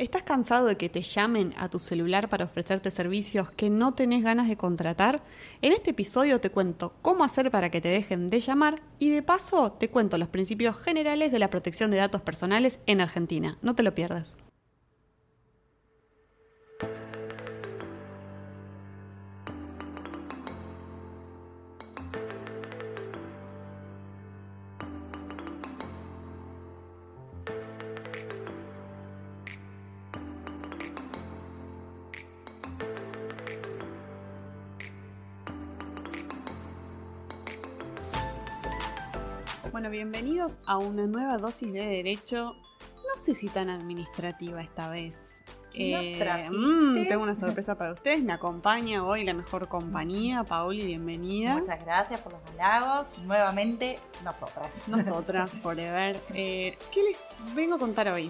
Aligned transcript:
¿Estás 0.00 0.22
cansado 0.22 0.64
de 0.64 0.78
que 0.78 0.88
te 0.88 1.02
llamen 1.02 1.52
a 1.58 1.68
tu 1.68 1.78
celular 1.78 2.30
para 2.30 2.46
ofrecerte 2.46 2.90
servicios 2.90 3.50
que 3.50 3.68
no 3.68 3.92
tenés 3.92 4.24
ganas 4.24 4.48
de 4.48 4.56
contratar? 4.56 5.22
En 5.60 5.74
este 5.74 5.90
episodio 5.90 6.40
te 6.40 6.48
cuento 6.48 6.94
cómo 7.02 7.22
hacer 7.22 7.50
para 7.50 7.68
que 7.68 7.82
te 7.82 7.90
dejen 7.90 8.30
de 8.30 8.40
llamar 8.40 8.80
y 8.98 9.10
de 9.10 9.22
paso 9.22 9.72
te 9.72 9.90
cuento 9.90 10.16
los 10.16 10.28
principios 10.28 10.78
generales 10.78 11.32
de 11.32 11.38
la 11.38 11.50
protección 11.50 11.90
de 11.90 11.98
datos 11.98 12.22
personales 12.22 12.80
en 12.86 13.02
Argentina. 13.02 13.58
No 13.60 13.74
te 13.74 13.82
lo 13.82 13.94
pierdas. 13.94 14.38
Bueno, 39.72 39.88
bienvenidos 39.88 40.58
a 40.66 40.78
una 40.78 41.06
nueva 41.06 41.38
dosis 41.38 41.72
de 41.72 41.86
derecho. 41.86 42.54
No 42.96 43.16
sé 43.16 43.36
si 43.36 43.48
tan 43.48 43.70
administrativa 43.70 44.60
esta 44.62 44.88
vez. 44.88 45.42
¿No 45.74 46.18
trajiste? 46.18 46.56
mm, 46.56 47.08
tengo 47.08 47.22
una 47.22 47.36
sorpresa 47.36 47.76
para 47.76 47.92
ustedes. 47.92 48.20
Me 48.20 48.32
acompaña 48.32 49.04
hoy 49.04 49.22
la 49.22 49.32
mejor 49.32 49.68
compañía. 49.68 50.42
Pauli, 50.42 50.84
bienvenida. 50.86 51.54
Muchas 51.54 51.84
gracias 51.84 52.20
por 52.20 52.32
los 52.32 52.42
halagos. 52.50 53.16
Nuevamente, 53.24 54.00
nosotras. 54.24 54.88
Nosotras, 54.88 55.52
Forever. 55.62 56.20
Eh, 56.34 56.76
¿Qué 56.92 57.02
les 57.04 57.54
vengo 57.54 57.76
a 57.76 57.78
contar 57.78 58.08
hoy? 58.08 58.28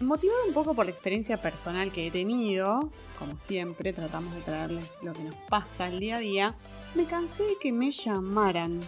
Motivado 0.00 0.38
un 0.46 0.54
poco 0.54 0.74
por 0.74 0.84
la 0.84 0.92
experiencia 0.92 1.36
personal 1.42 1.90
que 1.90 2.06
he 2.06 2.10
tenido, 2.12 2.88
como 3.18 3.36
siempre, 3.40 3.92
tratamos 3.92 4.32
de 4.36 4.42
traerles 4.42 4.98
lo 5.02 5.12
que 5.12 5.24
nos 5.24 5.34
pasa 5.48 5.88
el 5.88 5.98
día 5.98 6.16
a 6.16 6.20
día. 6.20 6.54
Me 6.94 7.04
cansé 7.06 7.42
de 7.42 7.56
que 7.60 7.72
me 7.72 7.90
llamaran 7.90 8.80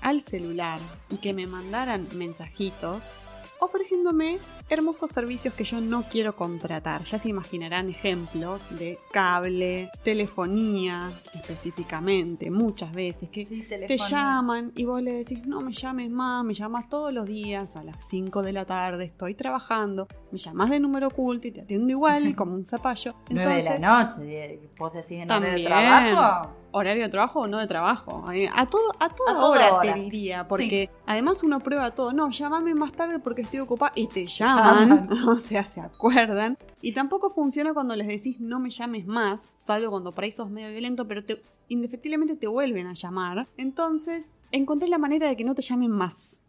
al 0.00 0.20
celular 0.20 0.80
y 1.10 1.16
que 1.16 1.32
me 1.32 1.46
mandaran 1.46 2.06
mensajitos 2.14 3.20
ofreciéndome 3.60 4.38
hermosos 4.68 5.10
servicios 5.10 5.52
que 5.54 5.64
yo 5.64 5.80
no 5.80 6.04
quiero 6.04 6.34
contratar. 6.34 7.04
Ya 7.04 7.18
se 7.18 7.28
imaginarán 7.28 7.90
ejemplos 7.90 8.68
de 8.78 8.98
cable, 9.12 9.90
telefonía 10.02 11.10
específicamente, 11.34 12.50
muchas 12.50 12.92
veces, 12.92 13.28
que 13.28 13.44
Sí, 13.44 13.66
te 13.68 13.96
llaman 13.96 14.72
y 14.74 14.84
vos 14.84 15.02
le 15.02 15.12
decís, 15.12 15.46
no 15.46 15.60
me 15.60 15.72
llames 15.72 16.10
más, 16.10 16.44
me 16.44 16.54
llamas 16.54 16.88
todos 16.88 17.12
los 17.12 17.26
días 17.26 17.76
a 17.76 17.84
las 17.84 18.08
5 18.08 18.42
de 18.42 18.52
la 18.52 18.64
tarde, 18.64 19.04
estoy 19.04 19.34
trabajando, 19.34 20.08
me 20.32 20.38
llamas 20.38 20.70
de 20.70 20.80
número 20.80 21.08
oculto 21.08 21.48
y 21.48 21.52
te 21.52 21.60
atiendo 21.62 21.90
igual 21.90 22.34
como 22.36 22.54
un 22.54 22.64
zapallo. 22.64 23.14
9 23.30 23.56
de 23.56 23.62
la 23.62 23.74
Entonces, 23.76 24.18
noche, 24.18 24.60
vos 24.78 24.92
decís 24.92 25.12
en 25.12 25.30
horario 25.30 25.46
de 25.58 25.64
También. 25.64 25.66
trabajo. 26.14 26.50
horario 26.72 27.02
de 27.02 27.08
trabajo 27.08 27.40
o 27.40 27.46
no 27.48 27.58
de 27.58 27.66
trabajo. 27.66 28.30
Eh, 28.32 28.48
A 28.54 28.66
todo, 28.66 28.92
a 29.00 29.08
toda 29.08 29.30
A 29.32 29.34
toda 29.34 29.48
hora, 29.48 29.74
hora. 29.74 29.92
te 29.94 29.98
diría, 30.00 30.46
porque 30.46 30.88
además 31.06 31.42
uno 31.42 31.58
prueba 31.60 31.90
todo. 31.94 32.12
No, 32.12 32.30
llámame 32.30 32.74
más 32.74 32.92
tarde 32.92 33.18
porque 33.18 33.42
estoy 33.42 33.58
ocupada 33.60 33.92
y 33.96 34.06
te 34.06 34.26
llaman, 34.26 34.88
Llaman. 35.08 35.08
o 35.28 35.36
sea, 35.36 35.64
se 35.64 35.80
acuerdan. 35.80 36.56
Y 36.80 36.92
tampoco 36.92 37.30
funciona 37.30 37.74
cuando 37.74 37.96
les 37.96 38.06
decís 38.06 38.38
no 38.40 38.60
me 38.60 38.70
llames 38.70 39.06
más, 39.06 39.56
salvo 39.58 39.90
cuando 39.90 40.12
por 40.12 40.24
ahí 40.24 40.32
sos 40.32 40.48
medio 40.50 40.70
violento, 40.70 41.06
pero 41.08 41.24
te, 41.24 41.40
indefectiblemente 41.68 42.36
te 42.36 42.46
vuelven 42.46 42.86
a 42.86 42.92
llamar. 42.94 43.48
Entonces, 43.56 44.32
encontré 44.52 44.88
la 44.88 44.98
manera 44.98 45.28
de 45.28 45.36
que 45.36 45.44
no 45.44 45.54
te 45.54 45.62
llamen 45.62 45.90
más. 45.90 46.39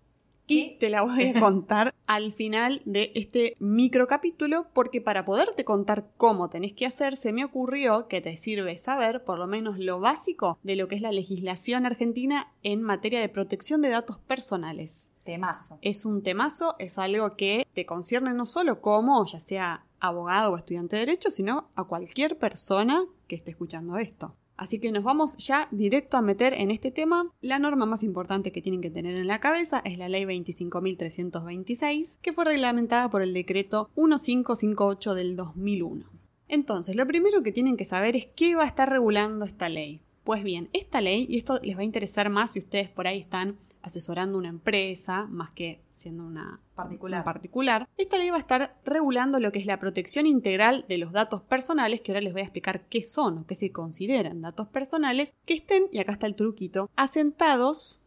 Y 0.52 0.78
te 0.80 0.90
la 0.90 1.04
voy 1.04 1.28
a 1.28 1.34
contar 1.40 1.94
al 2.08 2.34
final 2.34 2.82
de 2.86 3.12
este 3.16 3.56
microcapítulo, 3.60 4.68
porque 4.74 5.02
para 5.02 5.26
poderte 5.26 5.64
contar 5.64 6.10
cómo 6.18 6.50
tenés 6.50 6.74
que 6.74 6.86
hacer, 6.86 7.16
se 7.16 7.32
me 7.32 7.46
ocurrió 7.46 8.08
que 8.08 8.22
te 8.22 8.38
sirve 8.38 8.78
saber 8.78 9.24
por 9.24 9.40
lo 9.40 9.48
menos 9.48 9.80
lo 9.80 10.00
básico 10.00 10.60
de 10.64 10.76
lo 10.76 10.88
que 10.88 10.96
es 10.96 11.02
la 11.02 11.12
legislación 11.12 11.86
argentina 11.86 12.54
en 12.64 12.82
materia 12.82 13.20
de 13.20 13.30
protección 13.30 13.82
de 13.82 13.90
datos 13.90 14.20
personales. 14.20 15.12
Temazo. 15.24 15.78
Es 15.82 16.06
un 16.06 16.24
temazo, 16.24 16.76
es 16.80 16.98
algo 16.98 17.36
que 17.38 17.68
te 17.74 17.86
concierne 17.86 18.34
no 18.34 18.46
solo 18.46 18.82
como, 18.82 19.24
ya 19.26 19.40
sea 19.40 19.86
abogado 20.00 20.52
o 20.52 20.58
estudiante 20.58 20.96
de 20.96 21.02
derecho, 21.02 21.30
sino 21.30 21.70
a 21.76 21.84
cualquier 21.84 22.38
persona 22.38 23.06
que 23.28 23.36
esté 23.36 23.52
escuchando 23.52 23.98
esto. 23.98 24.36
Así 24.62 24.80
que 24.80 24.92
nos 24.92 25.04
vamos 25.04 25.38
ya 25.38 25.68
directo 25.72 26.18
a 26.18 26.22
meter 26.22 26.54
en 26.54 26.70
este 26.70 26.92
tema. 26.92 27.28
La 27.42 27.58
norma 27.58 27.88
más 27.88 28.04
importante 28.04 28.52
que 28.52 28.62
tienen 28.62 28.80
que 28.80 28.92
tener 28.92 29.18
en 29.18 29.26
la 29.26 29.40
cabeza 29.40 29.82
es 29.84 29.98
la 29.98 30.08
ley 30.08 30.24
25.326, 30.26 32.20
que 32.22 32.32
fue 32.32 32.46
reglamentada 32.46 33.10
por 33.10 33.24
el 33.24 33.34
decreto 33.34 33.90
1558 33.96 35.16
del 35.16 35.36
2001. 35.36 36.06
Entonces, 36.48 36.96
lo 36.96 37.08
primero 37.08 37.42
que 37.42 37.52
tienen 37.52 37.76
que 37.76 37.86
saber 37.86 38.16
es 38.16 38.28
qué 38.36 38.54
va 38.54 38.66
a 38.66 38.68
estar 38.68 38.88
regulando 38.88 39.46
esta 39.46 39.68
ley. 39.68 40.04
Pues 40.24 40.44
bien, 40.44 40.70
esta 40.74 41.02
ley, 41.02 41.26
y 41.28 41.40
esto 41.40 41.60
les 41.64 41.76
va 41.76 41.82
a 41.82 41.86
interesar 41.86 42.30
más 42.30 42.52
si 42.52 42.60
ustedes 42.60 42.90
por 42.90 43.08
ahí 43.08 43.20
están 43.20 43.58
asesorando 43.82 44.38
una 44.38 44.50
empresa, 44.50 45.26
más 45.28 45.50
que 45.52 45.82
siendo 45.92 46.24
una 46.24 46.60
Particular. 46.76 47.24
particular, 47.24 47.90
esta 47.98 48.18
ley 48.18 48.30
va 48.30 48.38
a 48.38 48.40
estar 48.40 48.76
regulando 48.86 49.40
lo 49.40 49.52
que 49.52 49.60
es 49.60 49.66
la 49.66 49.80
protección 49.80 50.26
integral 50.26 50.86
de 50.88 50.98
los 50.98 51.12
datos 51.12 51.42
personales, 51.42 52.02
que 52.02 52.12
ahora 52.12 52.22
les 52.22 52.34
voy 52.34 52.42
a 52.42 52.46
explicar 52.46 52.86
qué 52.88 53.02
son 53.02 53.40
o 53.40 53.46
qué 53.46 53.56
se 53.56 53.72
consideran 53.72 54.42
datos 54.42 54.68
personales, 54.68 55.34
que 55.46 55.56
estén, 55.56 55.86
y 55.92 56.00
acá 56.00 56.14
está 56.14 56.28
el 56.28 56.36
truquito, 56.36 56.90
asentados, 56.96 58.01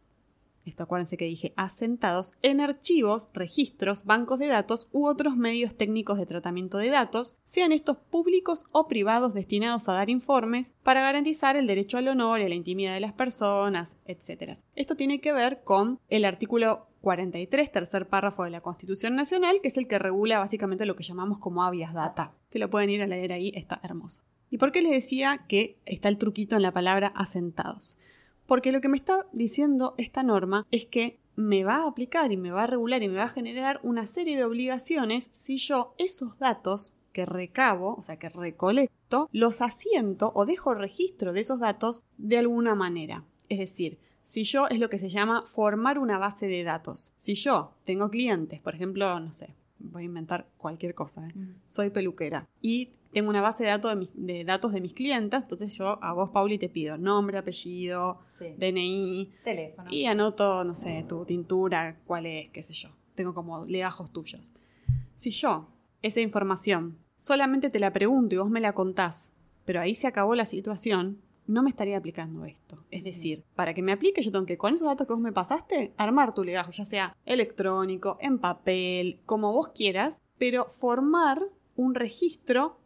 esto 0.65 0.83
acuérdense 0.83 1.17
que 1.17 1.25
dije 1.25 1.53
asentados, 1.55 2.33
en 2.41 2.61
archivos, 2.61 3.29
registros, 3.33 4.05
bancos 4.05 4.39
de 4.39 4.47
datos 4.47 4.89
u 4.91 5.07
otros 5.07 5.35
medios 5.35 5.75
técnicos 5.75 6.17
de 6.17 6.25
tratamiento 6.25 6.77
de 6.77 6.89
datos, 6.89 7.35
sean 7.45 7.71
estos 7.71 7.97
públicos 7.97 8.65
o 8.71 8.87
privados 8.87 9.33
destinados 9.33 9.87
a 9.87 9.93
dar 9.93 10.09
informes 10.09 10.73
para 10.83 11.01
garantizar 11.01 11.55
el 11.55 11.67
derecho 11.67 11.97
al 11.97 12.07
honor 12.07 12.41
y 12.41 12.43
a 12.43 12.49
la 12.49 12.55
intimidad 12.55 12.93
de 12.93 12.99
las 12.99 13.13
personas, 13.13 13.97
etc. 14.05 14.53
Esto 14.75 14.95
tiene 14.95 15.21
que 15.21 15.33
ver 15.33 15.61
con 15.63 15.99
el 16.09 16.25
artículo 16.25 16.87
43, 17.01 17.71
tercer 17.71 18.07
párrafo 18.07 18.43
de 18.45 18.49
la 18.49 18.61
Constitución 18.61 19.15
Nacional, 19.15 19.59
que 19.61 19.67
es 19.67 19.77
el 19.77 19.87
que 19.87 19.99
regula 19.99 20.39
básicamente 20.39 20.87
lo 20.87 20.95
que 20.95 21.03
llamamos 21.03 21.37
como 21.37 21.63
habeas 21.63 21.93
data, 21.93 22.33
que 22.49 22.57
lo 22.57 22.71
pueden 22.71 22.89
ir 22.89 23.03
a 23.03 23.07
leer 23.07 23.31
ahí, 23.31 23.51
está 23.55 23.79
hermoso. 23.83 24.23
¿Y 24.49 24.57
por 24.57 24.71
qué 24.71 24.81
les 24.81 24.91
decía 24.91 25.45
que 25.47 25.77
está 25.85 26.09
el 26.09 26.17
truquito 26.17 26.55
en 26.55 26.61
la 26.61 26.71
palabra 26.71 27.13
asentados? 27.15 27.97
Porque 28.47 28.71
lo 28.71 28.81
que 28.81 28.89
me 28.89 28.97
está 28.97 29.25
diciendo 29.31 29.95
esta 29.97 30.23
norma 30.23 30.67
es 30.71 30.85
que 30.85 31.19
me 31.35 31.63
va 31.63 31.77
a 31.77 31.87
aplicar 31.87 32.31
y 32.31 32.37
me 32.37 32.51
va 32.51 32.63
a 32.63 32.67
regular 32.67 33.03
y 33.03 33.09
me 33.09 33.17
va 33.17 33.23
a 33.23 33.29
generar 33.29 33.79
una 33.83 34.05
serie 34.05 34.37
de 34.37 34.45
obligaciones 34.45 35.29
si 35.31 35.57
yo 35.57 35.93
esos 35.97 36.37
datos 36.39 36.97
que 37.11 37.25
recabo, 37.25 37.95
o 37.95 38.01
sea, 38.01 38.17
que 38.17 38.29
recolecto, 38.29 39.29
los 39.31 39.61
asiento 39.61 40.31
o 40.35 40.45
dejo 40.45 40.73
registro 40.73 41.33
de 41.33 41.41
esos 41.41 41.59
datos 41.59 42.03
de 42.17 42.37
alguna 42.37 42.75
manera. 42.75 43.23
Es 43.47 43.59
decir, 43.59 43.99
si 44.21 44.43
yo 44.43 44.67
es 44.67 44.79
lo 44.79 44.89
que 44.89 44.97
se 44.97 45.09
llama 45.09 45.45
formar 45.45 45.99
una 45.99 46.17
base 46.17 46.47
de 46.47 46.63
datos. 46.63 47.13
Si 47.17 47.35
yo 47.35 47.73
tengo 47.85 48.09
clientes, 48.09 48.59
por 48.59 48.75
ejemplo, 48.75 49.19
no 49.19 49.31
sé, 49.31 49.55
voy 49.91 50.03
a 50.03 50.05
inventar 50.05 50.47
cualquier 50.57 50.93
cosa, 50.93 51.27
¿eh? 51.27 51.33
Soy 51.65 51.89
peluquera 51.89 52.47
y 52.61 52.91
tengo 53.13 53.29
una 53.29 53.41
base 53.41 53.63
de 53.63 53.69
datos 53.69 53.91
de, 53.91 53.95
mis, 53.95 54.09
de 54.13 54.43
datos 54.43 54.73
de 54.73 54.81
mis 54.81 54.93
clientes, 54.93 55.43
entonces 55.43 55.73
yo 55.77 55.97
a 56.03 56.11
vos, 56.13 56.31
Pauli, 56.31 56.57
te 56.57 56.67
pido 56.69 56.97
nombre, 56.97 57.37
apellido, 57.37 58.19
Sí. 58.27 58.53
DNI 58.57 59.31
Teléfono. 59.43 59.89
y 59.91 60.05
anoto, 60.05 60.63
no 60.65 60.75
sé, 60.75 61.05
tu 61.07 61.23
tintura, 61.25 61.97
cuál 62.05 62.25
es, 62.25 62.49
qué 62.51 62.61
sé 62.61 62.73
yo. 62.73 62.89
Tengo 63.15 63.33
como 63.33 63.63
legajos 63.65 64.11
tuyos. 64.11 64.51
Si 65.15 65.29
yo 65.29 65.69
esa 66.01 66.19
información 66.19 66.97
solamente 67.17 67.69
te 67.69 67.79
la 67.79 67.93
pregunto 67.93 68.35
y 68.35 68.37
vos 68.37 68.49
me 68.49 68.59
la 68.59 68.73
contás, 68.73 69.31
pero 69.63 69.79
ahí 69.79 69.95
se 69.95 70.07
acabó 70.07 70.35
la 70.35 70.45
situación, 70.45 71.21
no 71.47 71.63
me 71.63 71.69
estaría 71.69 71.97
aplicando 71.97 72.45
esto. 72.45 72.83
Es 72.91 73.03
decir, 73.03 73.43
para 73.55 73.73
que 73.73 73.81
me 73.81 73.91
aplique 73.91 74.21
yo 74.21 74.31
tengo 74.31 74.45
que 74.45 74.57
con 74.57 74.73
esos 74.73 74.87
datos 74.87 75.07
que 75.07 75.13
vos 75.13 75.21
me 75.21 75.31
pasaste, 75.31 75.93
armar 75.97 76.33
tu 76.33 76.43
legajo, 76.43 76.71
ya 76.71 76.85
sea 76.85 77.15
electrónico, 77.25 78.17
en 78.19 78.39
papel, 78.39 79.19
como 79.25 79.51
vos 79.51 79.69
quieras, 79.69 80.21
pero 80.37 80.65
formar 80.65 81.41
un 81.75 81.95
registro, 81.95 82.79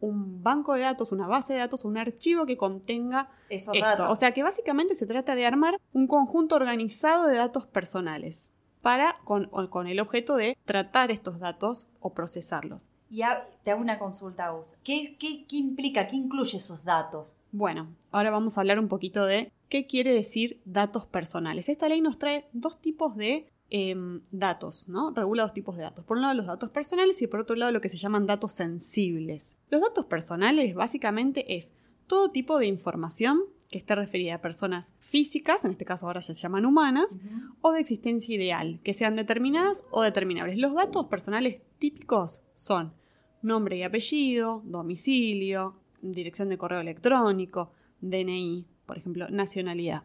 un 0.00 0.42
banco 0.42 0.74
de 0.74 0.82
datos, 0.82 1.12
una 1.12 1.26
base 1.26 1.54
de 1.54 1.60
datos, 1.60 1.84
un 1.84 1.96
archivo 1.96 2.46
que 2.46 2.56
contenga 2.56 3.30
Esos 3.48 3.74
esto. 3.74 3.86
datos. 3.86 4.06
O 4.10 4.16
sea 4.16 4.32
que 4.32 4.42
básicamente 4.42 4.94
se 4.94 5.06
trata 5.06 5.34
de 5.34 5.46
armar 5.46 5.80
un 5.92 6.06
conjunto 6.06 6.54
organizado 6.56 7.26
de 7.26 7.36
datos 7.36 7.66
personales 7.66 8.50
para 8.82 9.16
con, 9.24 9.48
el 9.86 9.98
objeto 9.98 10.36
de 10.36 10.58
tratar 10.66 11.10
estos 11.10 11.40
datos 11.40 11.88
o 12.00 12.12
procesarlos. 12.12 12.88
Y 13.08 13.22
te 13.62 13.70
hago 13.70 13.80
una 13.80 13.98
consulta 13.98 14.46
a 14.46 14.50
vos. 14.50 14.76
¿Qué, 14.84 15.16
qué, 15.18 15.46
qué 15.46 15.56
implica? 15.56 16.06
¿Qué 16.06 16.16
incluye 16.16 16.58
esos 16.58 16.84
datos? 16.84 17.34
Bueno, 17.56 17.94
ahora 18.10 18.32
vamos 18.32 18.58
a 18.58 18.62
hablar 18.62 18.80
un 18.80 18.88
poquito 18.88 19.24
de 19.24 19.52
qué 19.68 19.86
quiere 19.86 20.12
decir 20.12 20.60
datos 20.64 21.06
personales. 21.06 21.68
Esta 21.68 21.88
ley 21.88 22.00
nos 22.00 22.18
trae 22.18 22.48
dos 22.52 22.80
tipos 22.80 23.16
de 23.16 23.46
em, 23.70 24.22
datos, 24.32 24.88
¿no? 24.88 25.12
Regula 25.12 25.44
dos 25.44 25.52
tipos 25.52 25.76
de 25.76 25.84
datos. 25.84 26.04
Por 26.04 26.16
un 26.16 26.22
lado 26.22 26.34
los 26.34 26.46
datos 26.46 26.70
personales 26.70 27.22
y 27.22 27.28
por 27.28 27.38
otro 27.38 27.54
lado 27.54 27.70
lo 27.70 27.80
que 27.80 27.88
se 27.88 27.96
llaman 27.96 28.26
datos 28.26 28.50
sensibles. 28.50 29.56
Los 29.70 29.82
datos 29.82 30.06
personales 30.06 30.74
básicamente 30.74 31.54
es 31.56 31.72
todo 32.08 32.32
tipo 32.32 32.58
de 32.58 32.66
información 32.66 33.44
que 33.70 33.78
esté 33.78 33.94
referida 33.94 34.34
a 34.34 34.40
personas 34.40 34.92
físicas, 34.98 35.64
en 35.64 35.70
este 35.70 35.84
caso 35.84 36.06
ahora 36.08 36.22
ya 36.22 36.34
se 36.34 36.40
llaman 36.40 36.66
humanas, 36.66 37.16
o 37.60 37.70
de 37.70 37.78
existencia 37.78 38.34
ideal, 38.34 38.80
que 38.82 38.94
sean 38.94 39.14
determinadas 39.14 39.84
o 39.92 40.02
determinables. 40.02 40.58
Los 40.58 40.74
datos 40.74 41.06
personales 41.06 41.60
típicos 41.78 42.42
son 42.56 42.94
nombre 43.42 43.76
y 43.76 43.84
apellido, 43.84 44.60
domicilio, 44.64 45.83
dirección 46.12 46.48
de 46.48 46.58
correo 46.58 46.80
electrónico, 46.80 47.72
DNI, 48.00 48.66
por 48.86 48.98
ejemplo, 48.98 49.28
nacionalidad. 49.30 50.02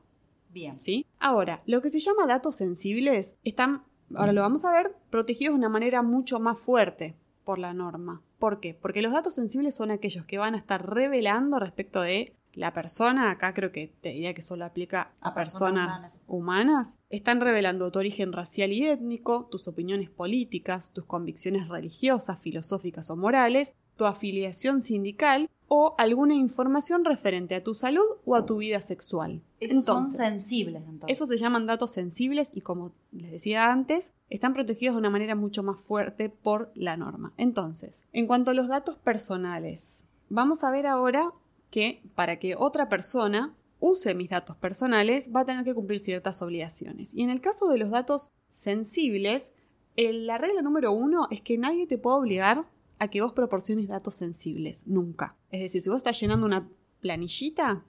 Bien. 0.52 0.80
¿Sí? 0.80 1.06
Ahora, 1.20 1.62
lo 1.66 1.82
que 1.82 1.90
se 1.90 2.00
llama 2.00 2.26
datos 2.26 2.56
sensibles 2.56 3.36
están, 3.44 3.84
ahora 4.16 4.34
lo 4.34 4.42
vamos 4.42 4.66
a 4.66 4.72
ver, 4.72 4.96
protegidos 5.10 5.54
de 5.54 5.60
una 5.60 5.70
manera 5.70 6.02
mucho 6.02 6.40
más 6.40 6.60
fuerte 6.60 7.16
por 7.44 7.60
la 7.60 7.74
norma. 7.74 8.22
¿Por 8.40 8.60
qué? 8.60 8.74
Porque 8.74 9.02
los 9.02 9.14
datos 9.14 9.36
sensibles 9.36 9.76
son 9.76 9.92
aquellos 9.92 10.26
que 10.26 10.38
van 10.38 10.56
a 10.56 10.58
estar 10.58 10.90
revelando 10.90 11.60
respecto 11.60 12.02
de 12.02 12.34
la 12.54 12.74
persona, 12.74 13.32
acá 13.32 13.54
creo 13.54 13.72
que 13.72 13.94
te 14.02 14.10
diría 14.10 14.34
que 14.34 14.42
solo 14.42 14.66
aplica 14.66 15.14
a, 15.22 15.30
A 15.30 15.34
personas 15.34 15.88
personas 15.88 16.22
humanas, 16.28 16.98
están 17.10 17.42
revelando 17.42 17.92
tu 17.92 18.00
origen 18.00 18.34
racial 18.34 18.72
y 18.74 18.86
étnico, 18.86 19.48
tus 19.52 19.68
opiniones 19.68 20.10
políticas, 20.10 20.92
tus 20.92 21.06
convicciones 21.06 21.68
religiosas, 21.68 22.40
filosóficas 22.40 23.10
o 23.10 23.16
morales, 23.16 23.74
tu 23.96 24.06
afiliación 24.06 24.82
sindical 24.82 25.50
o 25.70 25.94
alguna 25.98 26.34
información 26.34 27.06
referente 27.06 27.56
a 27.56 27.64
tu 27.64 27.76
salud 27.76 28.04
o 28.26 28.36
a 28.36 28.46
tu 28.46 28.58
vida 28.58 28.82
sexual. 28.82 29.42
Esos 29.60 29.86
son 29.86 30.08
sensibles, 30.08 30.84
entonces. 30.88 31.16
esos 31.16 31.30
se 31.30 31.38
llaman 31.38 31.68
datos 31.68 31.92
sensibles 31.92 32.52
y 32.54 32.62
como 32.62 32.92
les 33.12 33.32
decía 33.32 33.72
antes, 33.72 34.12
están 34.30 34.54
protegidos 34.54 34.96
de 34.96 35.00
una 35.00 35.12
manera 35.12 35.36
mucho 35.36 35.62
más 35.62 35.80
fuerte 35.80 36.30
por 36.30 36.72
la 36.74 36.98
norma. 36.98 37.34
Entonces, 37.38 38.04
en 38.14 38.26
cuanto 38.26 38.52
a 38.52 38.56
los 38.56 38.68
datos 38.68 38.96
personales, 38.98 40.06
vamos 40.28 40.64
a 40.64 40.72
ver 40.72 40.88
ahora 40.88 41.32
que 41.70 42.02
para 42.16 42.40
que 42.40 42.56
otra 42.56 42.90
persona 42.90 43.56
use 43.80 44.16
mis 44.16 44.30
datos 44.30 44.58
personales 44.58 45.30
va 45.34 45.42
a 45.42 45.46
tener 45.46 45.64
que 45.64 45.76
cumplir 45.76 46.00
ciertas 46.00 46.42
obligaciones. 46.42 47.14
Y 47.14 47.22
en 47.22 47.30
el 47.30 47.42
caso 47.42 47.70
de 47.70 47.78
los 47.78 47.92
datos 47.92 48.32
sensibles, 48.50 49.54
la 49.96 50.40
regla 50.40 50.64
número 50.64 50.92
uno 50.94 51.28
es 51.30 51.42
que 51.42 51.60
nadie 51.60 51.86
te 51.86 52.00
puede 52.00 52.18
obligar 52.18 52.66
a 53.00 53.08
que 53.08 53.22
vos 53.22 53.34
proporciones 53.34 53.88
datos 53.88 54.14
sensibles, 54.14 54.86
nunca. 54.86 55.36
Es 55.52 55.62
decir, 55.62 55.82
si 55.82 55.90
vos 55.90 55.98
estás 55.98 56.20
llenando 56.20 56.46
una 56.46 56.70
planillita 57.00 57.86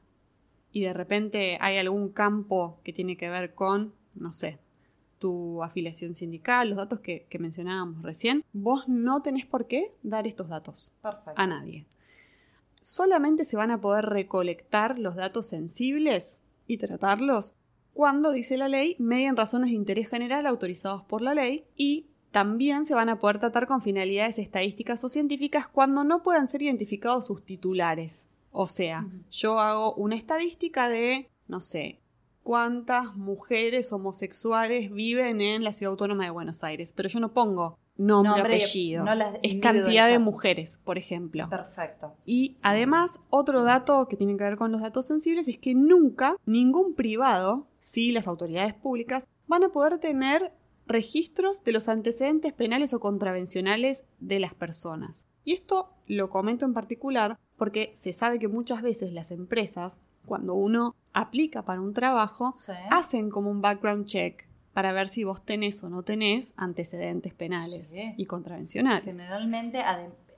y 0.73 0.83
de 0.83 0.93
repente 0.93 1.59
hay 1.61 1.77
algún 1.77 2.11
campo 2.11 2.81
que 2.85 2.93
tiene 2.93 3.17
que 3.17 3.29
ver 3.29 3.55
con, 3.55 3.93
no 4.15 4.33
sé, 4.33 4.59
tu 5.19 5.63
afiliación 5.63 6.15
sindical, 6.15 6.71
los 6.71 6.79
datos 6.79 7.01
que, 7.01 7.27
que 7.29 7.39
mencionábamos 7.39 8.03
recién, 8.03 8.45
vos 8.53 8.89
no 8.89 9.21
tenés 9.21 9.45
por 9.45 9.67
qué 9.67 9.93
dar 10.03 10.27
estos 10.27 10.49
datos 10.49 10.93
Perfecto. 11.03 11.35
a 11.37 11.47
nadie. 11.47 11.87
Solamente 12.81 13.45
se 13.45 13.57
van 13.57 13.71
a 13.71 13.81
poder 13.81 14.07
recolectar 14.07 14.99
los 14.99 15.17
datos 15.17 15.47
sensibles 15.47 16.43
y 16.67 16.79
tratarlos 16.79 17.55
cuando, 17.93 18.31
dice 18.33 18.57
la 18.57 18.69
ley, 18.69 18.97
medien 18.99 19.37
razones 19.37 19.71
de 19.71 19.77
interés 19.77 20.09
general 20.09 20.47
autorizados 20.47 21.05
por 21.05 21.21
la 21.21 21.35
ley 21.35 21.65
y 21.77 22.07
también 22.31 22.85
se 22.85 22.95
van 22.95 23.09
a 23.09 23.19
poder 23.19 23.39
tratar 23.39 23.67
con 23.67 23.83
finalidades 23.83 24.39
estadísticas 24.39 25.03
o 25.05 25.09
científicas 25.09 25.67
cuando 25.67 26.05
no 26.05 26.23
puedan 26.23 26.49
ser 26.49 26.63
identificados 26.63 27.27
sus 27.27 27.45
titulares. 27.45 28.29
O 28.53 28.67
sea, 28.67 29.07
yo 29.31 29.61
hago 29.61 29.95
una 29.95 30.17
estadística 30.17 30.89
de, 30.89 31.29
no 31.47 31.61
sé, 31.61 32.01
cuántas 32.43 33.15
mujeres 33.17 33.93
homosexuales 33.93 34.91
viven 34.91 35.41
en 35.41 35.63
la 35.63 35.73
ciudad 35.73 35.93
autónoma 35.93 36.25
de 36.25 36.31
Buenos 36.31 36.65
Aires, 36.65 36.93
pero 36.95 37.09
yo 37.09 37.21
no 37.21 37.33
pongo 37.33 37.79
nombre, 37.97 38.31
Nombre 38.31 38.57
apellido. 38.57 39.05
no 39.05 39.15
las 39.15 39.35
es 39.43 39.61
cantidad 39.61 40.09
de 40.09 40.19
mujeres, 40.19 40.79
por 40.83 40.99
ejemplo. 40.99 41.49
Perfecto. 41.49 42.15
Y 42.25 42.57
además, 42.63 43.21
otro 43.29 43.63
dato 43.63 44.09
que 44.09 44.17
tiene 44.17 44.37
que 44.37 44.45
ver 44.45 44.57
con 44.57 44.73
los 44.73 44.81
datos 44.81 45.07
sensibles 45.07 45.49
es 45.49 45.59
que 45.59 45.75
nunca 45.75 46.37
ningún 46.47 46.95
privado, 46.95 47.67
sí 47.79 48.11
las 48.11 48.27
autoridades 48.27 48.75
públicas, 48.75 49.27
van 49.47 49.65
a 49.65 49.69
poder 49.69 49.99
tener 49.99 50.53
registros 50.91 51.65
de 51.65 51.73
los 51.73 51.89
antecedentes 51.89 52.53
penales 52.53 52.93
o 52.95 53.01
contravencionales 53.01 54.05
de 54.19 54.41
las 54.41 54.55
personas. 54.55 55.27
Y 55.45 55.55
esto 55.55 55.91
lo 56.07 56.29
comento 56.31 56.67
en 56.67 56.75
particular 56.75 57.39
porque 57.57 57.93
se 57.95 58.13
sabe 58.13 58.39
que 58.39 58.49
muchas 58.49 58.83
veces 58.83 59.13
las 59.13 59.31
empresas, 59.31 60.01
cuando 60.27 60.55
uno 60.55 60.95
aplica 61.13 61.65
para 61.65 61.81
un 61.81 61.95
trabajo, 61.95 62.53
Sí. 62.55 62.73
hacen 62.91 63.31
como 63.31 63.51
un 63.51 63.61
background 63.63 64.05
check 64.07 64.47
para 64.75 64.93
ver 64.93 65.09
si 65.09 65.25
vos 65.25 65.45
tenés 65.45 65.83
o 65.83 65.89
no 65.91 66.03
tenés 66.03 66.55
antecedentes 66.57 67.35
penales 67.35 67.89
Sí. 67.89 68.15
y 68.17 68.27
contravencionales. 68.27 69.17
Generalmente 69.17 69.83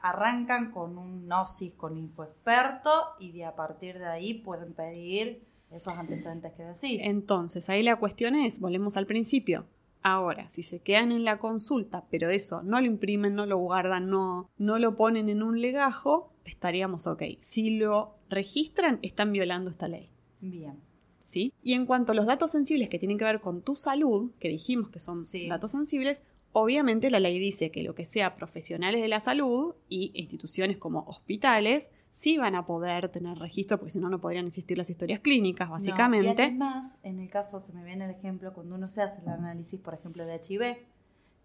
arrancan 0.00 0.70
con 0.72 0.98
un 0.98 1.26
gnosis 1.26 1.72
con 1.74 1.96
infoexperto 1.96 2.90
y 3.20 3.32
de 3.32 3.44
a 3.44 3.54
partir 3.54 3.98
de 3.98 4.06
ahí 4.06 4.34
pueden 4.34 4.72
pedir 4.72 5.44
esos 5.70 5.94
antecedentes 5.96 6.52
que 6.52 6.64
decís. 6.64 7.00
Entonces, 7.02 7.68
ahí 7.68 7.82
la 7.82 7.96
cuestión 7.96 8.34
es, 8.34 8.58
volvemos 8.58 8.96
al 8.96 9.06
principio. 9.06 9.64
Ahora, 10.02 10.48
si 10.50 10.62
se 10.62 10.80
quedan 10.80 11.12
en 11.12 11.24
la 11.24 11.38
consulta, 11.38 12.04
pero 12.10 12.28
eso 12.28 12.62
no 12.62 12.80
lo 12.80 12.86
imprimen, 12.86 13.34
no 13.34 13.46
lo 13.46 13.58
guardan, 13.58 14.08
no, 14.10 14.50
no 14.58 14.78
lo 14.78 14.96
ponen 14.96 15.28
en 15.28 15.42
un 15.42 15.60
legajo, 15.60 16.32
estaríamos 16.44 17.06
ok. 17.06 17.22
Si 17.38 17.70
lo 17.78 18.16
registran, 18.28 18.98
están 19.02 19.32
violando 19.32 19.70
esta 19.70 19.86
ley. 19.88 20.10
Bien. 20.40 20.80
¿Sí? 21.18 21.52
Y 21.62 21.74
en 21.74 21.86
cuanto 21.86 22.12
a 22.12 22.14
los 22.16 22.26
datos 22.26 22.50
sensibles 22.50 22.88
que 22.88 22.98
tienen 22.98 23.16
que 23.16 23.24
ver 23.24 23.40
con 23.40 23.62
tu 23.62 23.76
salud, 23.76 24.32
que 24.40 24.48
dijimos 24.48 24.88
que 24.90 24.98
son 24.98 25.20
Sí. 25.20 25.48
datos 25.48 25.70
sensibles, 25.70 26.20
obviamente 26.52 27.10
la 27.10 27.20
ley 27.20 27.38
dice 27.38 27.70
que 27.70 27.82
lo 27.82 27.94
que 27.94 28.04
sea 28.04 28.34
profesionales 28.36 29.00
de 29.00 29.08
la 29.08 29.20
salud 29.20 29.74
y 29.88 30.10
instituciones 30.14 30.76
como 30.76 31.00
hospitales 31.06 31.90
sí 32.10 32.36
van 32.36 32.54
a 32.54 32.66
poder 32.66 33.08
tener 33.08 33.38
registro, 33.38 33.78
porque 33.78 33.90
si 33.90 33.98
no, 33.98 34.10
no 34.10 34.20
podrían 34.20 34.46
existir 34.46 34.76
las 34.76 34.90
historias 34.90 35.20
clínicas, 35.20 35.68
No, 35.68 35.74
básicamente. 35.74 36.42
y 36.42 36.46
además, 36.46 36.98
en 37.02 37.18
el 37.20 37.30
caso, 37.30 37.58
se 37.58 37.72
me 37.72 37.84
viene 37.84 38.04
el 38.04 38.10
ejemplo, 38.10 38.52
cuando 38.52 38.74
uno 38.74 38.88
se 38.88 39.02
hace 39.02 39.22
el 39.22 39.28
análisis, 39.28 39.80
por 39.80 39.94
ejemplo, 39.94 40.24
de 40.26 40.34
HIV, 40.36 40.76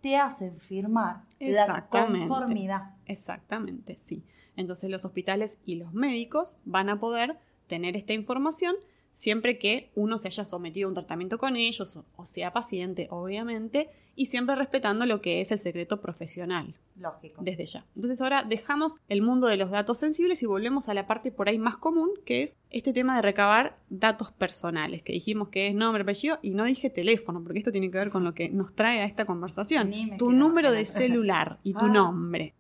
te 0.01 0.18
hacen 0.18 0.59
firmar 0.59 1.24
la 1.39 1.88
conformidad. 1.89 2.95
Exactamente, 3.06 3.95
sí. 3.95 4.24
Entonces 4.56 4.89
los 4.89 5.06
hospitales 5.06 5.60
y 5.65 5.75
los 5.75 5.94
médicos 5.94 6.56
van 6.65 6.89
a 6.89 7.00
poder 7.00 7.38
tener 7.68 7.95
esta 7.95 8.13
información 8.13 8.75
siempre 9.17 9.57
que 9.57 9.89
uno 9.95 10.19
se 10.19 10.27
haya 10.27 10.45
sometido 10.45 10.87
a 10.87 10.89
un 10.89 10.93
tratamiento 10.93 11.39
con 11.39 11.55
ellos 11.55 11.97
o- 12.15 12.25
sea 12.25 12.53
paciente, 12.53 13.07
obviamente, 13.09 13.89
y 14.15 14.27
siempre 14.27 14.55
respetando 14.55 15.05
lo 15.07 15.21
que 15.21 15.41
es 15.41 15.51
el 15.51 15.57
secreto 15.59 16.01
profesional 16.01 16.75
Lógico. 16.99 17.41
desde 17.43 17.65
ya. 17.65 17.85
Entonces 17.95 18.21
ahora 18.21 18.43
dejamos 18.43 18.97
el 19.09 19.21
mundo 19.23 19.47
de 19.47 19.57
los 19.57 19.71
datos 19.71 19.97
sensibles 19.97 20.41
y 20.43 20.45
volvemos 20.45 20.87
a 20.87 20.93
la 20.93 21.07
parte 21.07 21.31
por 21.31 21.49
ahí 21.49 21.57
más 21.57 21.77
común, 21.77 22.11
que 22.25 22.43
es 22.43 22.55
este 22.69 22.93
tema 22.93 23.15
de 23.15 23.21
recabar 23.23 23.77
datos 23.89 24.31
personales, 24.31 25.01
que 25.01 25.13
dijimos 25.13 25.49
que 25.49 25.67
es 25.67 25.73
nombre, 25.75 26.03
apellido, 26.03 26.37
y 26.43 26.51
no 26.51 26.63
dije 26.65 26.89
teléfono, 26.91 27.43
porque 27.43 27.57
esto 27.59 27.71
tiene 27.71 27.89
que 27.89 27.97
ver 27.97 28.09
con 28.11 28.23
lo 28.23 28.33
que 28.35 28.49
nos 28.49 28.73
trae 28.75 29.01
a 29.01 29.05
esta 29.05 29.25
conversación. 29.25 29.89
Tu 30.19 30.31
número 30.31 30.71
de 30.71 30.85
celular 30.85 31.57
y 31.63 31.73
tu 31.73 31.85
Ah. 31.85 31.89
nombre. 31.89 32.53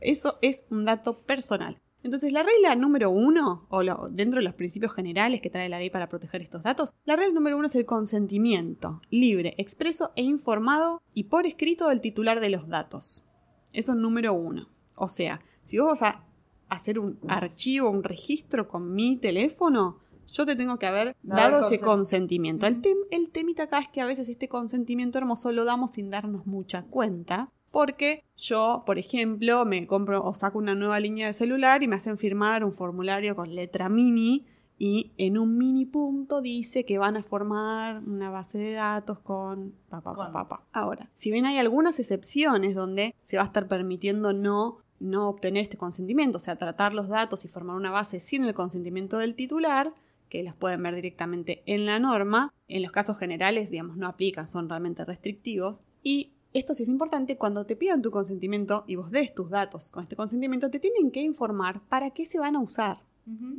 Eso 0.00 0.38
es 0.40 0.64
un 0.70 0.84
dato 0.86 1.18
personal. 1.20 1.78
Entonces, 2.04 2.32
la 2.32 2.42
regla 2.42 2.74
número 2.76 3.10
uno, 3.10 3.66
o 3.70 3.82
lo- 3.82 4.08
dentro 4.10 4.38
de 4.38 4.44
los 4.44 4.54
principios 4.54 4.92
generales 4.94 5.40
que 5.40 5.50
trae 5.50 5.68
la 5.68 5.78
ley 5.78 5.90
para 5.90 6.08
proteger 6.08 6.42
estos 6.42 6.62
datos, 6.62 6.94
la 7.04 7.16
regla 7.16 7.34
número 7.34 7.56
uno 7.56 7.66
es 7.66 7.74
el 7.74 7.84
consentimiento 7.86 9.00
libre, 9.10 9.54
expreso 9.58 10.12
e 10.16 10.22
informado 10.22 11.02
y 11.14 11.24
por 11.24 11.46
escrito 11.46 11.88
del 11.88 12.00
titular 12.00 12.40
de 12.40 12.50
los 12.50 12.68
datos. 12.68 13.28
Eso 13.72 13.92
es 13.92 13.98
número 13.98 14.32
uno. 14.34 14.68
O 14.94 15.08
sea, 15.08 15.40
si 15.62 15.78
vos 15.78 16.00
vas 16.00 16.02
a 16.02 16.24
hacer 16.68 16.98
un 16.98 17.18
archivo, 17.28 17.90
un 17.90 18.02
registro 18.04 18.68
con 18.68 18.94
mi 18.94 19.16
teléfono, 19.16 19.98
yo 20.30 20.44
te 20.44 20.56
tengo 20.56 20.78
que 20.78 20.86
haber 20.86 21.16
Dado 21.22 21.60
ese 21.60 21.76
consen- 21.80 21.84
consentimiento. 21.84 22.66
El, 22.66 22.82
tem- 22.82 23.06
el 23.10 23.30
temita 23.30 23.64
acá 23.64 23.78
es 23.78 23.88
que 23.88 24.00
a 24.02 24.06
veces 24.06 24.28
este 24.28 24.48
consentimiento 24.48 25.16
hermoso 25.18 25.50
lo 25.52 25.64
damos 25.64 25.92
sin 25.92 26.10
darnos 26.10 26.46
mucha 26.46 26.82
cuenta. 26.84 27.50
Porque 27.70 28.24
yo, 28.36 28.82
por 28.86 28.98
ejemplo, 28.98 29.64
me 29.64 29.86
compro 29.86 30.22
o 30.24 30.32
saco 30.34 30.58
una 30.58 30.74
nueva 30.74 31.00
línea 31.00 31.26
de 31.26 31.32
celular 31.32 31.82
y 31.82 31.88
me 31.88 31.96
hacen 31.96 32.18
firmar 32.18 32.64
un 32.64 32.72
formulario 32.72 33.36
con 33.36 33.54
letra 33.54 33.88
mini 33.88 34.46
y 34.78 35.12
en 35.18 35.36
un 35.38 35.58
mini 35.58 35.86
punto 35.86 36.40
dice 36.40 36.84
que 36.84 36.98
van 36.98 37.16
a 37.16 37.22
formar 37.22 38.00
una 38.06 38.30
base 38.30 38.58
de 38.58 38.72
datos 38.72 39.18
con 39.18 39.74
papá, 39.88 40.14
papá. 40.32 40.62
Ahora, 40.72 41.10
si 41.14 41.32
bien 41.32 41.46
hay 41.46 41.58
algunas 41.58 41.98
excepciones 41.98 42.76
donde 42.76 43.14
se 43.24 43.36
va 43.36 43.42
a 43.42 43.46
estar 43.46 43.66
permitiendo 43.66 44.32
no 44.32 44.78
no 45.00 45.28
obtener 45.28 45.62
este 45.62 45.76
consentimiento, 45.76 46.38
o 46.38 46.40
sea, 46.40 46.56
tratar 46.56 46.92
los 46.92 47.08
datos 47.08 47.44
y 47.44 47.48
formar 47.48 47.76
una 47.76 47.90
base 47.90 48.20
sin 48.20 48.44
el 48.44 48.54
consentimiento 48.54 49.18
del 49.18 49.36
titular, 49.36 49.94
que 50.28 50.42
las 50.42 50.54
pueden 50.54 50.82
ver 50.82 50.94
directamente 50.94 51.62
en 51.66 51.86
la 51.86 51.98
norma, 51.98 52.52
en 52.66 52.82
los 52.82 52.92
casos 52.92 53.18
generales, 53.18 53.70
digamos, 53.70 53.96
no 53.96 54.08
aplican, 54.08 54.48
son 54.48 54.68
realmente 54.68 55.04
restrictivos. 55.04 55.80
Y 56.02 56.32
esto 56.52 56.74
sí 56.74 56.82
es 56.82 56.88
importante, 56.88 57.36
cuando 57.36 57.66
te 57.66 57.76
pidan 57.76 58.02
tu 58.02 58.10
consentimiento 58.10 58.84
y 58.86 58.96
vos 58.96 59.10
des 59.10 59.34
tus 59.34 59.50
datos 59.50 59.90
con 59.90 60.02
este 60.02 60.16
consentimiento, 60.16 60.70
te 60.70 60.80
tienen 60.80 61.10
que 61.10 61.20
informar 61.20 61.82
para 61.88 62.10
qué 62.10 62.26
se 62.26 62.38
van 62.38 62.56
a 62.56 62.60
usar. 62.60 63.02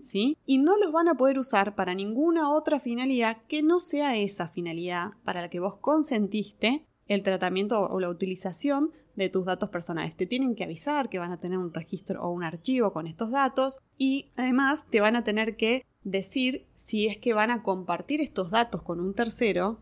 ¿sí? 0.01 0.35
Y 0.47 0.57
no 0.57 0.77
los 0.77 0.91
van 0.91 1.07
a 1.07 1.15
poder 1.15 1.37
usar 1.37 1.75
para 1.75 1.93
ninguna 1.93 2.51
otra 2.51 2.79
finalidad 2.79 3.37
que 3.47 3.61
no 3.61 3.79
sea 3.79 4.17
esa 4.17 4.47
finalidad 4.47 5.11
para 5.23 5.41
la 5.41 5.49
que 5.49 5.59
vos 5.59 5.75
consentiste 5.75 6.85
el 7.07 7.21
tratamiento 7.21 7.79
o 7.79 7.99
la 7.99 8.09
utilización 8.09 8.91
de 9.15 9.29
tus 9.29 9.45
datos 9.45 9.69
personales. 9.69 10.15
Te 10.15 10.25
tienen 10.25 10.55
que 10.55 10.63
avisar 10.63 11.09
que 11.09 11.19
van 11.19 11.31
a 11.31 11.39
tener 11.39 11.57
un 11.57 11.73
registro 11.73 12.23
o 12.23 12.31
un 12.31 12.43
archivo 12.43 12.93
con 12.93 13.05
estos 13.05 13.31
datos 13.31 13.77
y 13.97 14.31
además 14.35 14.87
te 14.89 15.01
van 15.01 15.15
a 15.15 15.23
tener 15.23 15.55
que 15.55 15.85
decir 16.03 16.65
si 16.75 17.07
es 17.07 17.17
que 17.17 17.33
van 17.33 17.51
a 17.51 17.61
compartir 17.61 18.21
estos 18.21 18.49
datos 18.49 18.81
con 18.81 18.99
un 18.99 19.13
tercero 19.13 19.81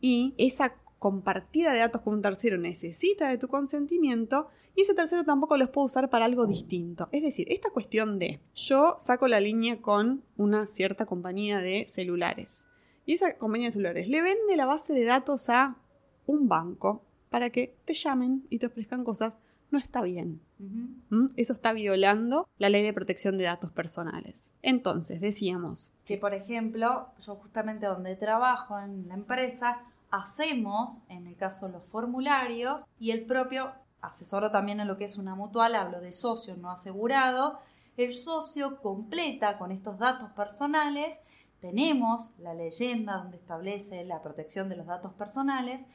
y 0.00 0.34
esa 0.36 0.74
compartida 1.04 1.70
de 1.74 1.80
datos 1.80 2.00
con 2.00 2.14
un 2.14 2.22
tercero 2.22 2.56
necesita 2.56 3.28
de 3.28 3.36
tu 3.36 3.46
consentimiento 3.46 4.48
y 4.74 4.80
ese 4.80 4.94
tercero 4.94 5.22
tampoco 5.22 5.58
los 5.58 5.68
puede 5.68 5.84
usar 5.84 6.08
para 6.08 6.24
algo 6.24 6.46
distinto. 6.46 7.10
Es 7.12 7.20
decir, 7.20 7.46
esta 7.50 7.68
cuestión 7.68 8.18
de 8.18 8.40
yo 8.54 8.96
saco 8.98 9.28
la 9.28 9.38
línea 9.38 9.82
con 9.82 10.24
una 10.38 10.64
cierta 10.64 11.04
compañía 11.04 11.58
de 11.58 11.86
celulares 11.88 12.68
y 13.04 13.12
esa 13.12 13.36
compañía 13.36 13.68
de 13.68 13.72
celulares 13.72 14.08
le 14.08 14.22
vende 14.22 14.56
la 14.56 14.64
base 14.64 14.94
de 14.94 15.04
datos 15.04 15.50
a 15.50 15.76
un 16.24 16.48
banco 16.48 17.04
para 17.28 17.50
que 17.50 17.76
te 17.84 17.92
llamen 17.92 18.46
y 18.48 18.58
te 18.58 18.64
ofrezcan 18.64 19.04
cosas, 19.04 19.36
no 19.70 19.78
está 19.78 20.00
bien. 20.00 20.40
¿Mm? 21.10 21.26
Eso 21.36 21.52
está 21.52 21.74
violando 21.74 22.48
la 22.56 22.70
ley 22.70 22.82
de 22.82 22.94
protección 22.94 23.36
de 23.36 23.44
datos 23.44 23.72
personales. 23.72 24.52
Entonces, 24.62 25.20
decíamos. 25.20 25.92
Si, 26.02 26.16
por 26.16 26.32
ejemplo, 26.32 27.08
yo 27.18 27.34
justamente 27.34 27.84
donde 27.84 28.16
trabajo 28.16 28.80
en 28.80 29.06
la 29.08 29.14
empresa, 29.14 29.82
hacemos, 30.14 31.02
en 31.08 31.26
el 31.26 31.36
caso 31.36 31.68
los 31.68 31.84
formularios, 31.84 32.84
y 32.98 33.10
el 33.10 33.24
propio 33.26 33.72
asesoro 34.00 34.50
también 34.50 34.80
en 34.80 34.88
lo 34.88 34.96
que 34.96 35.04
es 35.04 35.18
una 35.18 35.34
mutual, 35.34 35.74
hablo 35.74 36.00
de 36.00 36.12
socio 36.12 36.56
no 36.56 36.70
asegurado, 36.70 37.58
el 37.96 38.12
socio 38.12 38.80
completa 38.80 39.58
con 39.58 39.72
estos 39.72 39.98
datos 39.98 40.30
personales, 40.32 41.20
tenemos 41.60 42.32
la 42.38 42.54
leyenda 42.54 43.16
donde 43.16 43.38
establece 43.38 44.04
la 44.04 44.22
protección 44.22 44.68
de 44.68 44.76
los 44.76 44.86
datos 44.86 45.12
personales, 45.14 45.86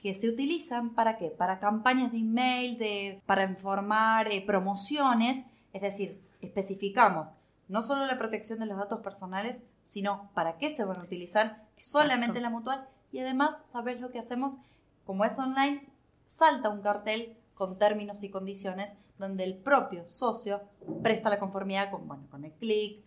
que 0.00 0.14
se 0.14 0.28
utilizan 0.28 0.94
para 0.94 1.16
qué? 1.16 1.30
Para 1.30 1.58
campañas 1.58 2.12
de 2.12 2.18
email, 2.18 2.78
de, 2.78 3.22
para 3.26 3.44
informar, 3.44 4.30
eh, 4.30 4.44
promociones, 4.46 5.44
es 5.72 5.82
decir, 5.82 6.22
especificamos 6.40 7.30
no 7.68 7.82
solo 7.82 8.06
la 8.06 8.18
protección 8.18 8.60
de 8.60 8.66
los 8.66 8.78
datos 8.78 9.00
personales, 9.00 9.60
sino 9.82 10.30
para 10.34 10.58
qué 10.58 10.70
se 10.70 10.84
van 10.84 11.00
a 11.00 11.02
utilizar 11.02 11.66
solamente 11.76 12.40
la 12.40 12.50
mutual 12.50 12.88
y 13.12 13.20
además, 13.20 13.62
¿sabes 13.64 14.00
lo 14.00 14.10
que 14.10 14.18
hacemos? 14.18 14.56
Como 15.04 15.24
es 15.24 15.38
online, 15.38 15.86
salta 16.24 16.68
un 16.68 16.82
cartel 16.82 17.36
con 17.54 17.78
términos 17.78 18.22
y 18.22 18.30
condiciones 18.30 18.94
donde 19.18 19.44
el 19.44 19.56
propio 19.56 20.06
socio 20.06 20.60
presta 21.02 21.30
la 21.30 21.38
conformidad 21.38 21.90
con, 21.90 22.06
bueno, 22.06 22.24
con 22.30 22.44
el 22.44 22.52
clic, 22.52 23.00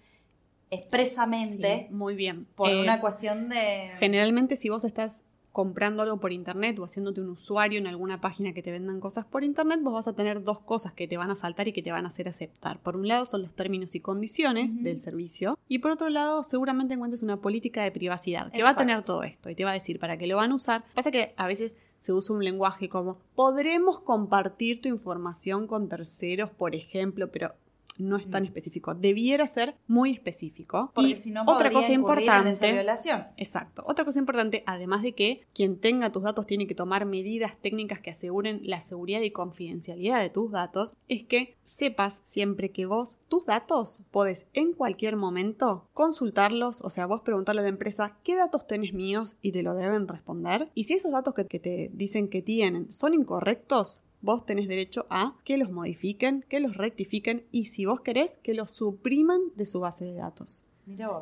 expresamente. 0.72 1.88
muy 1.92 2.16
bien. 2.16 2.46
Por 2.56 2.70
una 2.72 2.96
eh, 2.96 3.00
cuestión 3.00 3.50
de... 3.50 3.92
Generalmente 4.00 4.56
si 4.56 4.70
vos 4.70 4.84
estás 4.84 5.24
comprando 5.52 6.04
algo 6.04 6.20
por 6.20 6.32
internet 6.32 6.78
o 6.80 6.86
haciéndote 6.86 7.22
un 7.22 7.30
usuario 7.30 7.80
en 7.80 7.88
alguna 7.88 8.22
página 8.22 8.54
que 8.54 8.62
te 8.62 8.72
vendan 8.72 9.00
cosas 9.00 9.26
por 9.26 9.44
internet, 9.44 9.80
vos 9.82 9.94
vas 9.94 10.08
a 10.08 10.14
tener 10.14 10.44
dos 10.44 10.60
cosas 10.60 10.94
que 10.94 11.08
te 11.08 11.18
van 11.18 11.32
a 11.32 11.36
saltar 11.36 11.68
y 11.68 11.74
que 11.74 11.82
te 11.82 11.92
van 11.92 12.06
a 12.06 12.10
hacer 12.10 12.30
aceptar. 12.30 12.80
Por 12.80 12.96
un 12.96 13.08
lado 13.08 13.26
son 13.26 13.42
los 13.42 13.56
términos 13.56 13.96
y 13.96 14.00
condiciones 14.00 14.82
del 14.84 14.98
servicio 14.98 15.58
y 15.68 15.80
por 15.80 15.92
otro 15.92 16.10
lado 16.10 16.44
seguramente 16.44 16.94
encuentres 16.94 17.24
una 17.24 17.38
política 17.38 17.84
de 17.84 17.92
privacidad 17.92 18.52
que 18.52 18.64
va 18.64 18.70
a 18.70 18.76
tener 18.76 19.04
todo 19.04 19.24
esto 19.24 19.50
y 19.50 19.56
te 19.56 19.64
va 19.66 19.72
a 19.72 19.74
decir 19.74 20.00
para 20.00 20.18
qué 20.18 20.28
lo 20.28 20.38
van 20.38 20.52
a 20.52 20.56
usar. 20.56 20.84
Pasa 20.94 21.12
que 21.12 21.34
a 21.38 21.48
veces 21.48 21.76
se 21.98 22.14
usa 22.14 22.36
un 22.36 22.44
lenguaje 22.44 22.90
como 22.90 23.18
podremos 23.36 24.00
compartir 24.00 24.82
tu 24.82 24.88
información 24.90 25.68
con 25.68 25.90
terceros, 25.90 26.50
por 26.50 26.76
ejemplo, 26.76 27.30
pero 27.32 27.54
no 28.00 28.18
es 28.18 28.30
tan 28.30 28.44
mm. 28.44 28.46
específico. 28.48 28.96
Debiera 28.96 29.46
ser 29.46 29.76
muy 29.88 30.12
específico. 30.12 30.92
Porque 30.96 31.16
si 31.16 31.32
no, 31.32 31.44
otra 31.46 31.70
cosa 31.72 31.92
importante. 31.92 32.68
En 32.68 32.74
violación. 32.74 33.26
Exacto. 33.38 33.84
Otra 33.86 34.06
cosa 34.06 34.20
importante, 34.20 34.64
además 34.66 35.04
de 35.04 35.14
que 35.14 35.46
quien 35.54 35.80
tenga 35.80 36.12
tus 36.12 36.24
datos 36.24 36.48
tiene 36.48 36.68
que 36.68 36.76
tomar 36.76 37.06
medidas 37.06 37.58
técnicas 37.62 38.00
que 38.00 38.12
aseguren 38.12 38.62
la 38.64 38.80
seguridad 38.80 39.22
y 39.22 39.32
confidencialidad 39.32 40.22
de 40.22 40.30
tus 40.30 40.52
datos, 40.52 40.96
es 41.08 41.24
que 41.24 41.58
sepas 41.64 42.22
siempre 42.24 42.72
que 42.72 42.86
vos, 42.86 43.20
tus 43.28 43.46
datos, 43.46 44.04
podés 44.12 44.48
en 44.54 44.74
cualquier 44.74 45.16
momento 45.16 45.88
consultarlos, 45.94 46.82
o 46.82 46.90
sea, 46.90 47.06
vos 47.06 47.22
preguntarle 47.22 47.62
a 47.62 47.64
la 47.64 47.70
empresa 47.70 48.18
qué 48.24 48.36
datos 48.36 48.66
tenés 48.66 48.94
míos 48.94 49.36
y 49.42 49.52
te 49.52 49.62
lo 49.64 49.76
deben 49.76 50.08
responder. 50.08 50.70
Y 50.74 50.86
si 50.86 50.96
esos 50.96 51.12
datos 51.12 51.34
que, 51.34 51.46
que 51.46 51.60
te 51.60 51.92
dicen 51.94 52.30
que 52.30 52.42
tienen 52.42 52.92
son 52.92 53.14
incorrectos, 53.14 54.02
vos 54.22 54.46
tenés 54.46 54.68
derecho 54.68 55.06
a 55.10 55.36
que 55.44 55.58
los 55.58 55.72
modifiquen, 55.72 56.46
que 56.48 56.60
los 56.60 56.78
rectifiquen 56.78 57.46
y 57.52 57.66
si 57.66 57.86
vos 57.86 58.02
querés 58.02 58.38
que 58.38 58.54
los 58.54 58.72
supriman 58.72 59.42
de 59.56 59.66
su 59.66 59.80
base 59.80 60.06
de 60.06 60.16
datos. 60.16 60.66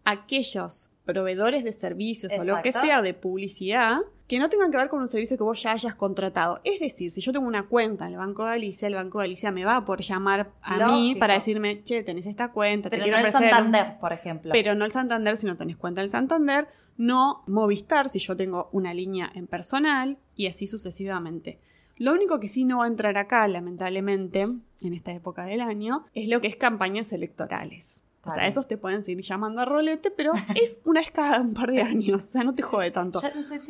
aquellos 0.04 0.90
proveedores 1.06 1.64
de 1.64 1.74
servicios 1.74 2.32
o 2.40 2.44
lo 2.44 2.62
que 2.62 2.72
sea 2.72 3.02
de 3.02 3.14
publicidad 3.14 4.02
que 4.32 4.40
no 4.40 4.48
tengan 4.48 4.72
que 4.72 4.78
ver 4.78 4.88
con 4.88 5.02
un 5.02 5.10
servicio 5.10 5.36
que 5.36 5.44
vos 5.44 5.62
ya 5.62 5.74
hayas 5.74 5.94
contratado. 5.94 6.62
Es 6.64 6.80
decir, 6.80 7.12
si 7.12 7.20
yo 7.20 7.34
tengo 7.34 7.46
una 7.46 7.64
cuenta 7.64 8.06
en 8.06 8.14
el 8.14 8.18
Banco 8.18 8.46
de 8.46 8.52
Galicia, 8.52 8.88
el 8.88 8.96
Banco 8.96 9.20
de 9.20 9.26
Galicia 9.26 9.52
me 9.52 9.66
va 9.66 9.84
por 9.84 10.00
llamar 10.00 10.54
a 10.62 10.88
mí 10.88 11.18
para 11.20 11.34
decirme, 11.34 11.84
che, 11.84 12.02
tenés 12.02 12.28
esta 12.28 12.54
cuenta, 12.54 12.90
pero 12.90 13.04
te 13.04 13.12
no 13.12 13.18
el 13.18 13.28
Santander, 13.28 14.00
por 14.00 14.14
ejemplo. 14.14 14.54
Pero 14.54 14.74
no 14.74 14.86
el 14.86 14.94
Santander 14.94 15.36
si 15.36 15.48
no 15.48 15.58
tenés 15.58 15.76
cuenta 15.76 16.02
el 16.02 16.10
Santander, 16.10 16.70
no 16.96 17.44
Movistar 17.46 18.08
si 18.08 18.20
yo 18.20 18.38
tengo 18.38 18.70
una 18.72 18.94
línea 18.94 19.30
en 19.36 19.48
personal 19.48 20.18
y 20.38 20.48
así 20.48 20.66
sucesivamente. 20.66 21.60
Lo 21.98 22.14
único 22.14 22.40
que 22.40 22.48
sí 22.48 22.64
no 22.64 22.78
va 22.78 22.86
a 22.86 22.88
entrar 22.88 23.18
acá, 23.18 23.46
lamentablemente, 23.50 24.44
en 24.44 24.94
esta 24.94 25.12
época 25.12 25.44
del 25.44 25.60
año, 25.60 26.06
es 26.14 26.30
lo 26.30 26.40
que 26.40 26.48
es 26.48 26.56
campañas 26.56 27.12
electorales. 27.12 28.02
O 28.24 28.32
sea, 28.32 28.48
esos 28.48 28.68
te 28.68 28.78
pueden 28.78 29.02
seguir 29.02 29.24
llamando 29.24 29.62
a 29.62 29.66
rolete, 29.66 30.12
pero 30.12 30.32
es 30.62 30.82
una 30.86 31.02
vez 31.02 31.12
cada 31.12 31.42
un 31.42 31.54
par 31.54 31.72
de 31.72 31.82
años. 31.82 32.18
O 32.18 32.32
sea, 32.32 32.44
no 32.44 32.54
te 32.54 32.62
jode 32.62 32.92
tanto. 32.92 33.22
¿Ya 33.22 33.34
no 33.34 33.42
sé, 33.42 33.62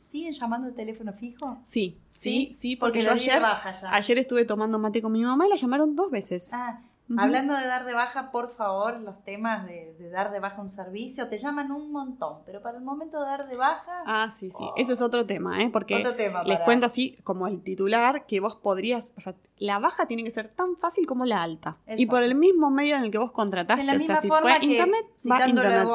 siguen 0.00 0.32
llamando 0.32 0.68
el 0.68 0.74
teléfono 0.74 1.12
fijo? 1.12 1.58
Sí, 1.64 1.98
sí, 2.08 2.50
sí, 2.52 2.76
porque, 2.76 3.02
yo 3.02 3.12
ayer, 3.12 3.42
ayer 3.90 4.18
estuve 4.18 4.44
tomando 4.44 4.78
mate 4.78 5.02
con 5.02 5.12
mi 5.12 5.22
mamá 5.22 5.46
y 5.46 5.50
la 5.50 5.56
llamaron 5.56 5.94
dos 5.94 6.10
veces. 6.10 6.50
Ah, 6.52 6.80
Hablando 7.16 7.54
de 7.56 7.66
dar 7.66 7.84
de 7.86 7.94
baja, 7.94 8.30
por 8.30 8.50
favor, 8.50 9.00
los 9.00 9.24
temas 9.24 9.64
de, 9.66 9.94
de 9.98 10.10
dar 10.10 10.30
de 10.30 10.40
baja 10.40 10.60
un 10.60 10.68
servicio 10.68 11.28
te 11.30 11.38
llaman 11.38 11.72
un 11.72 11.90
montón, 11.90 12.42
pero 12.44 12.60
para 12.60 12.76
el 12.76 12.84
momento 12.84 13.20
de 13.20 13.26
dar 13.26 13.48
de 13.48 13.56
baja, 13.56 14.02
Ah, 14.04 14.28
sí, 14.30 14.50
sí. 14.50 14.64
Ese 14.76 14.92
es 14.92 15.00
otro 15.00 15.24
tema, 15.24 15.60
¿eh? 15.62 15.70
Porque 15.72 16.02
tema. 16.16 16.42
les 16.42 16.56
para- 16.56 16.64
cuento 16.66 16.86
así, 16.86 17.16
como 17.24 17.46
el 17.46 17.62
titular, 17.62 18.26
que 18.26 18.40
vos 18.40 18.56
podrías. 18.56 19.14
O 19.16 19.20
sea, 19.20 19.34
la 19.56 19.78
baja 19.78 20.06
tiene 20.06 20.22
que 20.24 20.30
ser 20.30 20.48
tan 20.48 20.76
fácil 20.76 21.06
como 21.06 21.24
la 21.24 21.42
alta. 21.42 21.74
Y 21.86 21.92
Exacto. 21.92 22.10
por 22.10 22.22
el 22.22 22.34
mismo 22.34 22.70
medio 22.70 22.96
en 22.96 23.04
el 23.04 23.10
que 23.10 23.18
vos 23.18 23.32
contrataste. 23.32 23.80
De 23.80 23.86
la 23.86 23.94
o 23.94 23.98
misma 23.98 24.14
sea, 24.16 24.20
si 24.20 24.28
forma 24.28 24.50
fue 24.50 24.60
que, 24.60 24.66
internet, 24.66 25.06
va 25.06 25.16
citando 25.16 25.46
internet. 25.62 25.88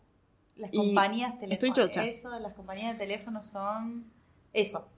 Las 0.57 0.71
compañías 0.73 1.35
chocha. 1.73 2.05
Eso, 2.05 2.31
las 2.41 2.55
compañías 2.55 2.93
de 2.93 2.99
teléfono 2.99 3.43
son. 3.43 4.05
Eso. 4.53 4.89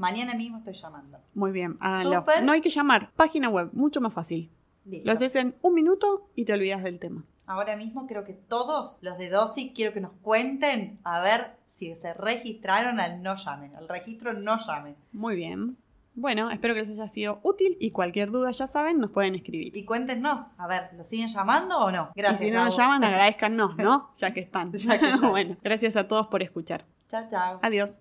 Mañana 0.00 0.34
mismo 0.34 0.56
estoy 0.56 0.72
llamando. 0.72 1.18
Muy 1.34 1.52
bien, 1.52 1.76
háganlo. 1.78 2.20
Súper. 2.20 2.42
No 2.42 2.52
hay 2.52 2.62
que 2.62 2.70
llamar, 2.70 3.10
página 3.16 3.50
web, 3.50 3.68
mucho 3.74 4.00
más 4.00 4.14
fácil. 4.14 4.50
Listo. 4.86 5.06
Lo 5.06 5.12
haces 5.12 5.36
en 5.36 5.54
un 5.60 5.74
minuto 5.74 6.30
y 6.34 6.46
te 6.46 6.54
olvidas 6.54 6.82
del 6.82 6.98
tema. 6.98 7.22
Ahora 7.46 7.76
mismo 7.76 8.06
creo 8.06 8.24
que 8.24 8.32
todos 8.32 8.98
los 9.02 9.18
de 9.18 9.28
DOSI 9.28 9.74
quiero 9.74 9.92
que 9.92 10.00
nos 10.00 10.12
cuenten 10.22 11.00
a 11.04 11.20
ver 11.20 11.58
si 11.66 11.94
se 11.96 12.14
registraron 12.14 12.98
al 12.98 13.22
no 13.22 13.36
llamen, 13.36 13.76
al 13.76 13.88
registro 13.88 14.32
no 14.32 14.56
llamen. 14.58 14.96
Muy 15.12 15.36
bien. 15.36 15.76
Bueno, 16.14 16.50
espero 16.50 16.72
que 16.72 16.80
les 16.80 16.90
haya 16.90 17.06
sido 17.06 17.40
útil 17.42 17.76
y 17.78 17.90
cualquier 17.90 18.30
duda 18.30 18.52
ya 18.52 18.66
saben, 18.66 19.00
nos 19.00 19.10
pueden 19.10 19.34
escribir. 19.34 19.76
Y 19.76 19.84
cuéntenos, 19.84 20.46
a 20.56 20.66
ver, 20.66 20.88
¿lo 20.96 21.04
siguen 21.04 21.28
llamando 21.28 21.78
o 21.78 21.92
no? 21.92 22.10
Gracias. 22.16 22.40
y 22.40 22.44
si 22.46 22.50
no 22.52 22.64
nos 22.64 22.74
llaman, 22.74 23.04
agradezcanos, 23.04 23.76
¿no? 23.76 24.10
Ya 24.16 24.32
que 24.32 24.40
están. 24.40 24.72
Ya 24.72 24.98
que 24.98 25.06
están. 25.10 25.30
bueno, 25.30 25.58
gracias 25.62 25.96
a 25.96 26.08
todos 26.08 26.28
por 26.28 26.42
escuchar. 26.42 26.86
Chao, 27.06 27.26
chao. 27.28 27.60
Adiós. 27.62 28.00